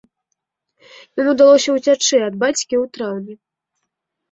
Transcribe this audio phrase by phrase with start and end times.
[1.23, 3.35] Ім удалося ўцячы ад бацькі ў траўні.